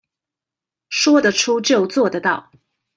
[0.89, 2.49] 說得出就做得到